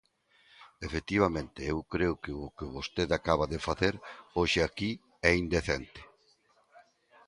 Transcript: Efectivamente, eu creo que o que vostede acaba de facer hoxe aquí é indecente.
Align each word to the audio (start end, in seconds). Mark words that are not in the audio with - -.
Efectivamente, 0.87 1.59
eu 1.73 1.77
creo 1.93 2.13
que 2.23 2.31
o 2.45 2.47
que 2.57 2.71
vostede 2.75 3.13
acaba 3.15 3.45
de 3.53 3.59
facer 3.67 3.93
hoxe 4.37 4.59
aquí 4.63 4.91
é 5.29 5.31
indecente. 5.43 6.01